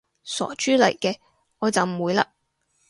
[0.23, 1.17] 傻豬嚟嘅，
[1.59, 2.25] 我就唔會嘞